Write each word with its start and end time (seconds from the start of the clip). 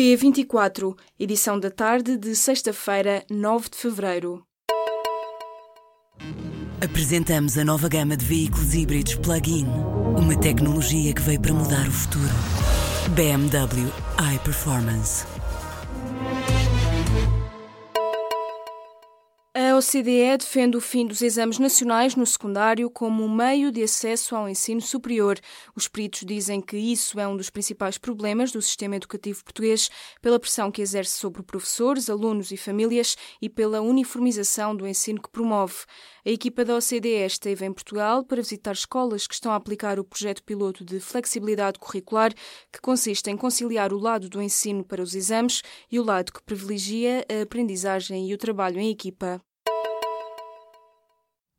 P24, 0.00 0.96
edição 1.18 1.60
da 1.60 1.70
tarde 1.70 2.16
de 2.16 2.34
sexta-feira, 2.34 3.22
9 3.30 3.68
de 3.68 3.76
fevereiro. 3.76 4.42
Apresentamos 6.82 7.58
a 7.58 7.64
nova 7.66 7.86
gama 7.86 8.16
de 8.16 8.24
veículos 8.24 8.72
híbridos 8.72 9.16
plug-in. 9.16 9.66
Uma 10.16 10.40
tecnologia 10.40 11.12
que 11.12 11.20
veio 11.20 11.38
para 11.38 11.52
mudar 11.52 11.86
o 11.86 11.92
futuro. 11.92 12.32
BMW 13.14 13.92
iPerformance. 14.36 15.26
OCDE 19.80 20.36
defende 20.36 20.76
o 20.76 20.80
fim 20.80 21.06
dos 21.06 21.22
exames 21.22 21.58
nacionais 21.58 22.14
no 22.14 22.26
secundário 22.26 22.90
como 22.90 23.24
um 23.24 23.34
meio 23.34 23.72
de 23.72 23.82
acesso 23.82 24.36
ao 24.36 24.46
ensino 24.46 24.78
superior. 24.78 25.40
Os 25.74 25.88
peritos 25.88 26.20
dizem 26.26 26.60
que 26.60 26.76
isso 26.76 27.18
é 27.18 27.26
um 27.26 27.34
dos 27.34 27.48
principais 27.48 27.96
problemas 27.96 28.52
do 28.52 28.60
sistema 28.60 28.96
educativo 28.96 29.42
português, 29.42 29.88
pela 30.20 30.38
pressão 30.38 30.70
que 30.70 30.82
exerce 30.82 31.16
sobre 31.16 31.42
professores, 31.42 32.10
alunos 32.10 32.52
e 32.52 32.58
famílias 32.58 33.16
e 33.40 33.48
pela 33.48 33.80
uniformização 33.80 34.76
do 34.76 34.86
ensino 34.86 35.18
que 35.18 35.30
promove. 35.30 35.86
A 36.26 36.30
equipa 36.30 36.62
da 36.62 36.76
OCDE 36.76 37.24
esteve 37.24 37.64
em 37.64 37.72
Portugal 37.72 38.22
para 38.22 38.42
visitar 38.42 38.72
escolas 38.72 39.26
que 39.26 39.32
estão 39.32 39.50
a 39.50 39.56
aplicar 39.56 39.98
o 39.98 40.04
projeto 40.04 40.44
piloto 40.44 40.84
de 40.84 41.00
flexibilidade 41.00 41.78
curricular, 41.78 42.34
que 42.70 42.82
consiste 42.82 43.30
em 43.30 43.36
conciliar 43.36 43.94
o 43.94 43.98
lado 43.98 44.28
do 44.28 44.42
ensino 44.42 44.84
para 44.84 45.02
os 45.02 45.14
exames 45.14 45.62
e 45.90 45.98
o 45.98 46.04
lado 46.04 46.34
que 46.34 46.42
privilegia 46.42 47.24
a 47.30 47.44
aprendizagem 47.44 48.28
e 48.28 48.34
o 48.34 48.38
trabalho 48.38 48.78
em 48.78 48.90
equipa. 48.90 49.42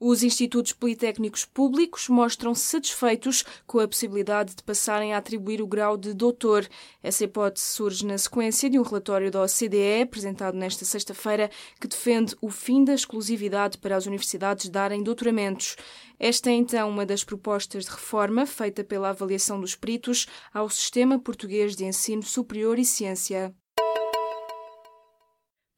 Os 0.00 0.22
institutos 0.22 0.72
politécnicos 0.72 1.44
públicos 1.44 2.08
mostram-se 2.08 2.62
satisfeitos 2.62 3.44
com 3.66 3.80
a 3.80 3.88
possibilidade 3.88 4.54
de 4.54 4.62
passarem 4.62 5.12
a 5.12 5.18
atribuir 5.18 5.60
o 5.60 5.66
grau 5.66 5.96
de 5.96 6.14
doutor. 6.14 6.68
Essa 7.02 7.24
hipótese 7.24 7.66
surge 7.66 8.06
na 8.06 8.16
sequência 8.16 8.70
de 8.70 8.78
um 8.78 8.82
relatório 8.82 9.28
da 9.28 9.42
OCDE, 9.42 10.02
apresentado 10.02 10.56
nesta 10.56 10.84
sexta-feira, 10.84 11.50
que 11.80 11.88
defende 11.88 12.36
o 12.40 12.48
fim 12.48 12.84
da 12.84 12.94
exclusividade 12.94 13.76
para 13.78 13.96
as 13.96 14.06
universidades 14.06 14.68
darem 14.68 15.02
doutoramentos. 15.02 15.74
Esta 16.16 16.48
é 16.48 16.52
então 16.52 16.88
uma 16.88 17.04
das 17.04 17.24
propostas 17.24 17.86
de 17.86 17.90
reforma 17.90 18.46
feita 18.46 18.84
pela 18.84 19.08
avaliação 19.08 19.60
dos 19.60 19.74
peritos 19.74 20.28
ao 20.54 20.70
sistema 20.70 21.18
português 21.18 21.74
de 21.74 21.84
ensino 21.84 22.22
superior 22.22 22.78
e 22.78 22.84
ciência. 22.84 23.52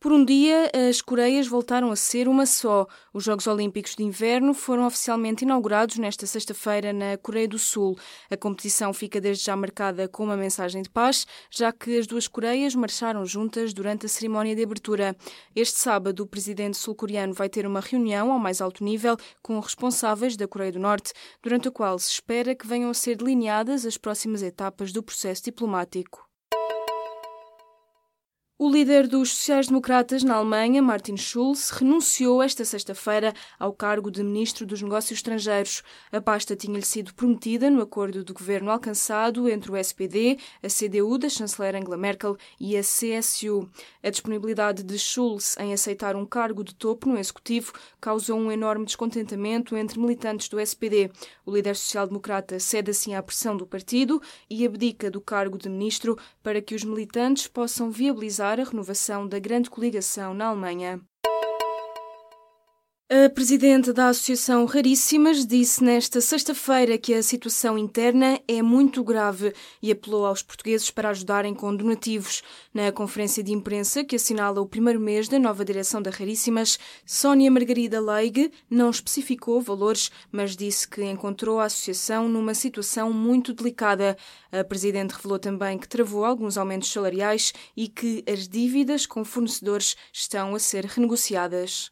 Por 0.02 0.12
um 0.12 0.24
dia, 0.24 0.70
as 0.88 1.02
Coreias 1.02 1.46
voltaram 1.46 1.90
a 1.90 1.96
ser 1.96 2.26
uma 2.26 2.46
só. 2.46 2.86
Os 3.12 3.22
Jogos 3.22 3.46
Olímpicos 3.46 3.94
de 3.94 4.02
Inverno 4.02 4.54
foram 4.54 4.86
oficialmente 4.86 5.44
inaugurados 5.44 5.98
nesta 5.98 6.24
sexta-feira 6.24 6.90
na 6.90 7.18
Coreia 7.18 7.46
do 7.46 7.58
Sul. 7.58 7.98
A 8.30 8.36
competição 8.36 8.94
fica 8.94 9.20
desde 9.20 9.44
já 9.44 9.54
marcada 9.54 10.08
com 10.08 10.24
uma 10.24 10.38
mensagem 10.38 10.80
de 10.80 10.88
paz, 10.88 11.26
já 11.50 11.70
que 11.70 11.98
as 11.98 12.06
duas 12.06 12.26
Coreias 12.26 12.74
marcharam 12.74 13.26
juntas 13.26 13.74
durante 13.74 14.06
a 14.06 14.08
cerimónia 14.08 14.56
de 14.56 14.62
abertura. 14.62 15.14
Este 15.54 15.78
sábado, 15.78 16.20
o 16.20 16.26
presidente 16.26 16.78
sul-coreano 16.78 17.34
vai 17.34 17.50
ter 17.50 17.66
uma 17.66 17.80
reunião 17.80 18.32
ao 18.32 18.38
mais 18.38 18.62
alto 18.62 18.82
nível 18.82 19.18
com 19.42 19.60
responsáveis 19.60 20.34
da 20.34 20.48
Coreia 20.48 20.72
do 20.72 20.78
Norte, 20.78 21.12
durante 21.42 21.68
a 21.68 21.70
qual 21.70 21.98
se 21.98 22.10
espera 22.10 22.54
que 22.54 22.66
venham 22.66 22.88
a 22.88 22.94
ser 22.94 23.16
delineadas 23.18 23.84
as 23.84 23.98
próximas 23.98 24.42
etapas 24.42 24.92
do 24.92 25.02
processo 25.02 25.44
diplomático. 25.44 26.30
O 28.62 28.69
líder 28.69 29.06
dos 29.06 29.30
sociais-democratas 29.30 30.22
na 30.22 30.34
Alemanha, 30.34 30.83
Martin 30.83 31.16
Schulz, 31.16 31.70
renunciou 31.70 32.42
esta 32.42 32.62
sexta-feira 32.62 33.33
ao 33.58 33.72
cargo 33.72 34.11
de 34.11 34.22
ministro 34.22 34.67
dos 34.67 34.83
Negócios 34.83 35.19
Estrangeiros. 35.19 35.83
A 36.12 36.20
pasta 36.20 36.55
tinha-lhe 36.55 36.84
sido 36.84 37.14
prometida 37.14 37.70
no 37.70 37.80
acordo 37.80 38.22
de 38.22 38.34
governo 38.34 38.70
alcançado 38.70 39.48
entre 39.48 39.72
o 39.72 39.77
SPD, 39.78 40.36
a 40.62 40.69
CDU 40.69 41.17
da 41.17 41.30
chanceler 41.30 41.75
Angela 41.75 41.97
Merkel 41.97 42.36
e 42.61 42.77
a 42.77 42.83
CSU. 42.83 43.67
A 44.02 44.11
disponibilidade 44.11 44.83
de 44.83 44.98
Schulz 44.98 45.56
em 45.58 45.72
aceitar 45.72 46.14
um 46.14 46.27
cargo 46.27 46.62
de 46.62 46.74
topo 46.74 47.08
no 47.08 47.19
executivo 47.19 47.72
causou 47.98 48.39
um 48.39 48.52
enorme 48.52 48.84
descontentamento 48.84 49.74
entre 49.74 49.98
militantes 49.98 50.51
do 50.51 50.61
SPD. 50.61 51.11
O 51.46 51.51
líder 51.51 51.77
social-democrata 51.77 52.61
cede 52.61 52.90
assim 52.90 53.14
à 53.14 53.23
pressão 53.23 53.57
do 53.57 53.67
partido 53.67 54.20
e 54.51 54.67
abdica 54.67 55.11
do 55.11 55.18
cargo 55.18 55.57
de 55.57 55.70
ministro 55.70 56.18
para 56.42 56.61
que 56.61 56.74
os 56.74 56.84
militantes 56.84 57.48
possam 57.48 57.90
viabilizar 57.90 58.49
a 58.58 58.64
renovação 58.64 59.28
da 59.28 59.38
grande 59.38 59.70
coligação 59.70 60.34
na 60.34 60.46
Alemanha. 60.46 61.00
A 63.12 63.28
presidente 63.28 63.92
da 63.92 64.06
Associação 64.06 64.64
Raríssimas 64.64 65.44
disse 65.44 65.82
nesta 65.82 66.20
sexta-feira 66.20 66.96
que 66.96 67.12
a 67.12 67.24
situação 67.24 67.76
interna 67.76 68.40
é 68.46 68.62
muito 68.62 69.02
grave 69.02 69.52
e 69.82 69.90
apelou 69.90 70.24
aos 70.24 70.44
portugueses 70.44 70.92
para 70.92 71.08
ajudarem 71.08 71.52
com 71.52 71.74
donativos. 71.74 72.40
Na 72.72 72.92
conferência 72.92 73.42
de 73.42 73.52
imprensa 73.52 74.04
que 74.04 74.14
assinala 74.14 74.60
o 74.60 74.66
primeiro 74.66 75.00
mês 75.00 75.26
da 75.26 75.40
nova 75.40 75.64
direção 75.64 76.00
da 76.00 76.08
Raríssimas, 76.08 76.78
Sónia 77.04 77.50
Margarida 77.50 78.00
Leige 78.00 78.52
não 78.70 78.90
especificou 78.90 79.60
valores, 79.60 80.08
mas 80.30 80.56
disse 80.56 80.86
que 80.86 81.02
encontrou 81.02 81.58
a 81.58 81.64
associação 81.64 82.28
numa 82.28 82.54
situação 82.54 83.12
muito 83.12 83.52
delicada. 83.52 84.16
A 84.52 84.62
presidente 84.62 85.16
revelou 85.16 85.40
também 85.40 85.78
que 85.78 85.88
travou 85.88 86.24
alguns 86.24 86.56
aumentos 86.56 86.92
salariais 86.92 87.52
e 87.77 87.88
que 87.88 88.22
as 88.24 88.46
dívidas 88.46 89.04
com 89.04 89.24
fornecedores 89.24 89.96
estão 90.12 90.54
a 90.54 90.60
ser 90.60 90.84
renegociadas. 90.84 91.90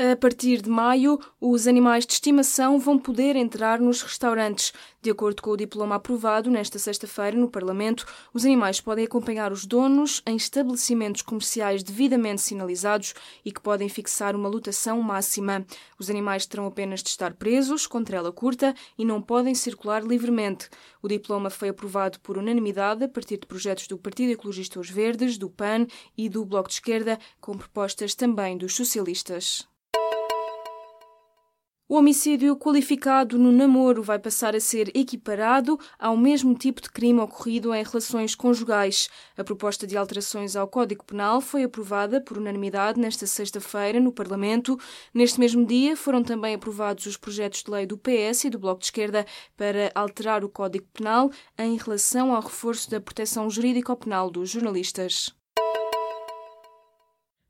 A 0.00 0.14
partir 0.14 0.62
de 0.62 0.70
maio, 0.70 1.18
os 1.40 1.66
animais 1.66 2.06
de 2.06 2.12
estimação 2.12 2.78
vão 2.78 2.96
poder 2.96 3.34
entrar 3.34 3.80
nos 3.80 4.00
restaurantes. 4.00 4.72
De 5.02 5.10
acordo 5.10 5.42
com 5.42 5.50
o 5.50 5.56
diploma 5.56 5.96
aprovado 5.96 6.48
nesta 6.48 6.78
sexta-feira 6.78 7.36
no 7.36 7.50
Parlamento, 7.50 8.06
os 8.32 8.44
animais 8.44 8.80
podem 8.80 9.04
acompanhar 9.04 9.50
os 9.50 9.66
donos 9.66 10.22
em 10.24 10.36
estabelecimentos 10.36 11.22
comerciais 11.22 11.82
devidamente 11.82 12.42
sinalizados 12.42 13.12
e 13.44 13.50
que 13.50 13.60
podem 13.60 13.88
fixar 13.88 14.36
uma 14.36 14.48
lotação 14.48 15.02
máxima. 15.02 15.66
Os 15.98 16.08
animais 16.08 16.46
terão 16.46 16.66
apenas 16.66 17.02
de 17.02 17.08
estar 17.08 17.34
presos, 17.34 17.84
com 17.84 18.04
trela 18.04 18.30
curta 18.30 18.76
e 18.96 19.04
não 19.04 19.20
podem 19.20 19.52
circular 19.52 20.04
livremente. 20.04 20.70
O 21.02 21.08
diploma 21.08 21.50
foi 21.50 21.70
aprovado 21.70 22.20
por 22.20 22.38
unanimidade 22.38 23.02
a 23.02 23.08
partir 23.08 23.38
de 23.38 23.48
projetos 23.48 23.88
do 23.88 23.98
Partido 23.98 24.30
Ecologista 24.30 24.78
Os 24.78 24.88
Verdes, 24.88 25.36
do 25.36 25.50
PAN 25.50 25.88
e 26.16 26.28
do 26.28 26.44
Bloco 26.44 26.68
de 26.68 26.74
Esquerda, 26.74 27.18
com 27.40 27.58
propostas 27.58 28.14
também 28.14 28.56
dos 28.56 28.76
socialistas. 28.76 29.66
O 31.90 31.96
homicídio 31.96 32.54
qualificado 32.54 33.38
no 33.38 33.50
namoro 33.50 34.02
vai 34.02 34.18
passar 34.18 34.54
a 34.54 34.60
ser 34.60 34.94
equiparado 34.94 35.80
ao 35.98 36.18
mesmo 36.18 36.54
tipo 36.54 36.82
de 36.82 36.90
crime 36.90 37.18
ocorrido 37.18 37.72
em 37.72 37.82
relações 37.82 38.34
conjugais. 38.34 39.08
A 39.38 39.42
proposta 39.42 39.86
de 39.86 39.96
alterações 39.96 40.54
ao 40.54 40.68
Código 40.68 41.02
Penal 41.02 41.40
foi 41.40 41.62
aprovada 41.62 42.20
por 42.20 42.36
unanimidade 42.36 43.00
nesta 43.00 43.26
sexta-feira 43.26 43.98
no 44.00 44.12
Parlamento. 44.12 44.78
Neste 45.14 45.40
mesmo 45.40 45.64
dia 45.64 45.96
foram 45.96 46.22
também 46.22 46.54
aprovados 46.54 47.06
os 47.06 47.16
projetos 47.16 47.62
de 47.62 47.70
lei 47.70 47.86
do 47.86 47.96
PS 47.96 48.44
e 48.44 48.50
do 48.50 48.58
Bloco 48.58 48.80
de 48.80 48.88
Esquerda 48.88 49.24
para 49.56 49.90
alterar 49.94 50.44
o 50.44 50.48
Código 50.50 50.86
Penal 50.92 51.30
em 51.58 51.74
relação 51.78 52.34
ao 52.34 52.42
reforço 52.42 52.90
da 52.90 53.00
proteção 53.00 53.48
jurídico-penal 53.48 54.30
dos 54.30 54.50
jornalistas. 54.50 55.37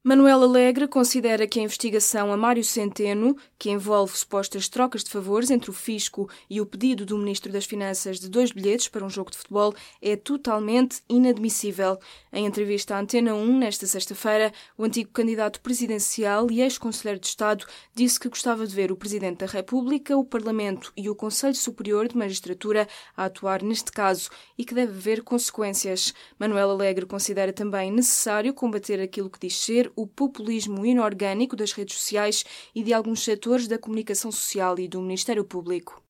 Manuel 0.09 0.43
Alegre 0.43 0.89
considera 0.89 1.47
que 1.47 1.61
a 1.61 1.63
investigação 1.63 2.33
a 2.33 2.37
Mário 2.39 2.65
Centeno, 2.65 3.37
que 3.59 3.69
envolve 3.69 4.17
supostas 4.17 4.67
trocas 4.67 5.05
de 5.05 5.11
favores 5.11 5.51
entre 5.51 5.69
o 5.69 5.73
fisco 5.75 6.31
e 6.49 6.63
o 6.63 6.65
pedido 6.65 7.05
do 7.05 7.19
Ministro 7.19 7.53
das 7.53 7.67
Finanças 7.67 8.19
de 8.19 8.27
dois 8.27 8.51
bilhetes 8.51 8.89
para 8.89 9.05
um 9.05 9.11
jogo 9.11 9.31
de 9.31 9.37
futebol, 9.37 9.75
é 10.01 10.17
totalmente 10.17 11.03
inadmissível. 11.11 11.99
Em 12.33 12.47
entrevista 12.47 12.97
à 12.97 13.01
Antena 13.01 13.35
1, 13.35 13.59
nesta 13.59 13.87
sexta-feira, 13.87 14.51
o 14.79 14.85
antigo 14.85 15.11
candidato 15.13 15.61
presidencial 15.61 16.51
e 16.51 16.63
ex-conselheiro 16.63 17.21
de 17.21 17.27
Estado 17.27 17.67
disse 17.95 18.19
que 18.19 18.31
gostava 18.31 18.67
de 18.67 18.75
ver 18.75 18.91
o 18.91 18.97
Presidente 18.97 19.41
da 19.41 19.47
República, 19.47 20.17
o 20.17 20.25
Parlamento 20.25 20.91
e 20.97 21.11
o 21.11 21.15
Conselho 21.15 21.55
Superior 21.55 22.09
de 22.09 22.17
Magistratura 22.17 22.89
a 23.15 23.27
atuar 23.27 23.63
neste 23.63 23.93
caso 23.93 24.31
e 24.57 24.65
que 24.65 24.75
deve 24.75 24.93
haver 24.93 25.23
consequências. 25.23 26.15
Manuel 26.39 26.71
Alegre 26.71 27.05
considera 27.05 27.53
também 27.53 27.93
necessário 27.93 28.55
combater 28.55 29.03
aquilo 29.03 29.29
que 29.29 29.39
diz 29.39 29.55
ser 29.55 29.93
o 30.01 30.07
populismo 30.07 30.87
inorgânico 30.87 31.57
das 31.57 31.73
redes 31.73 31.97
sociais 31.97 32.45
e 32.73 32.85
de 32.85 32.95
alguns 32.95 33.25
setores 33.25 33.67
da 33.67 33.77
comunicação 33.77 34.31
social 34.31 34.79
e 34.79 34.87
do 34.87 35.01
Ministério 35.01 35.45
Público. 35.45 36.01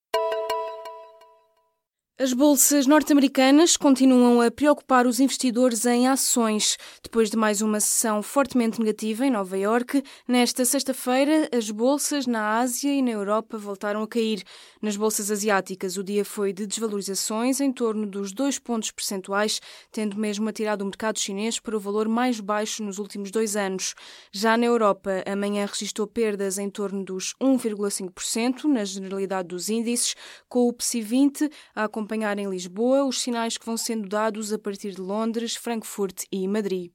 As 2.20 2.32
bolsas 2.32 2.84
norte-americanas 2.84 3.76
continuam 3.76 4.40
a 4.40 4.50
preocupar 4.50 5.06
os 5.06 5.20
investidores 5.20 5.86
em 5.86 6.08
ações. 6.08 6.76
Depois 7.00 7.30
de 7.30 7.36
mais 7.36 7.62
uma 7.62 7.78
sessão 7.78 8.24
fortemente 8.24 8.80
negativa 8.80 9.24
em 9.24 9.30
Nova 9.30 9.56
Iorque, 9.56 10.02
nesta 10.26 10.64
sexta-feira, 10.64 11.48
as 11.56 11.70
bolsas 11.70 12.26
na 12.26 12.58
Ásia 12.58 12.92
e 12.92 13.00
na 13.02 13.12
Europa 13.12 13.56
voltaram 13.56 14.02
a 14.02 14.08
cair. 14.08 14.42
Nas 14.82 14.96
bolsas 14.96 15.30
asiáticas, 15.30 15.96
o 15.96 16.02
dia 16.02 16.24
foi 16.24 16.52
de 16.52 16.66
desvalorizações 16.66 17.60
em 17.60 17.70
torno 17.70 18.04
dos 18.04 18.32
dois 18.32 18.58
pontos 18.58 18.90
percentuais, 18.90 19.60
tendo 19.92 20.18
mesmo 20.18 20.48
atirado 20.48 20.82
o 20.82 20.86
mercado 20.86 21.20
chinês 21.20 21.60
para 21.60 21.76
o 21.76 21.80
valor 21.80 22.08
mais 22.08 22.40
baixo 22.40 22.82
nos 22.82 22.98
últimos 22.98 23.30
dois 23.30 23.54
anos. 23.54 23.94
Já 24.32 24.56
na 24.56 24.66
Europa, 24.66 25.22
amanhã 25.24 25.66
registrou 25.66 26.08
perdas 26.08 26.58
em 26.58 26.68
torno 26.68 27.04
dos 27.04 27.36
1,5% 27.40 28.64
na 28.64 28.84
generalidade 28.84 29.46
dos 29.46 29.68
índices, 29.68 30.16
com 30.48 30.66
o 30.66 30.72
PSI 30.72 31.00
20 31.00 31.48
a 31.76 31.84
acompanhar 31.84 32.07
acompanhar 32.08 32.38
em 32.38 32.48
Lisboa 32.48 33.04
os 33.04 33.20
sinais 33.20 33.58
que 33.58 33.66
vão 33.66 33.76
sendo 33.76 34.08
dados 34.08 34.50
a 34.50 34.58
partir 34.58 34.92
de 34.92 35.00
Londres, 35.00 35.54
Frankfurt 35.54 36.24
e 36.32 36.48
Madrid. 36.48 36.90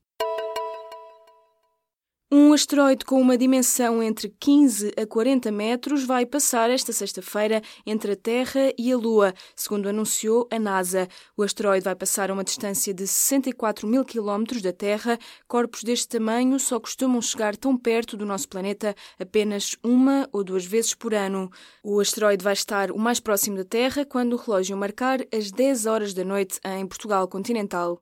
Um 2.36 2.52
asteroide 2.52 3.06
com 3.06 3.22
uma 3.22 3.38
dimensão 3.38 4.02
entre 4.02 4.28
15 4.40 4.94
a 4.98 5.06
40 5.06 5.52
metros 5.52 6.04
vai 6.04 6.26
passar 6.26 6.72
esta 6.72 6.92
sexta-feira 6.92 7.62
entre 7.86 8.14
a 8.14 8.16
Terra 8.16 8.74
e 8.76 8.92
a 8.92 8.98
Lua, 8.98 9.36
segundo 9.56 9.88
anunciou 9.88 10.48
a 10.52 10.58
NASA. 10.58 11.08
O 11.38 11.44
asteroide 11.44 11.84
vai 11.84 11.94
passar 11.94 12.32
a 12.32 12.34
uma 12.34 12.44
distância 12.44 12.92
de 12.92 13.06
64 13.06 13.88
mil 13.88 14.04
quilómetros 14.04 14.64
da 14.64 14.74
Terra. 14.74 15.20
Corpos 15.48 15.84
deste 15.84 16.08
tamanho 16.08 16.60
só 16.60 16.80
costumam 16.80 17.22
chegar 17.22 17.56
tão 17.56 17.78
perto 17.78 18.18
do 18.18 18.26
nosso 18.26 18.50
planeta 18.50 18.96
apenas 19.20 19.76
uma 19.84 20.28
ou 20.34 20.44
duas 20.44 20.66
vezes 20.66 20.96
por 20.96 21.14
ano. 21.14 21.52
O 21.84 22.00
asteroide 22.00 22.44
vai 22.44 22.54
estar 22.54 22.90
o 22.90 22.98
mais 22.98 23.20
próximo 23.20 23.58
da 23.58 23.64
Terra 23.64 24.06
quando 24.06 24.34
o 24.34 24.38
relógio 24.38 24.76
marcar 24.76 25.20
as 25.32 25.52
10 25.52 25.86
horas 25.86 26.16
da 26.16 26.24
noite 26.24 26.60
em 26.66 26.88
Portugal 26.88 27.28
continental. 27.28 28.02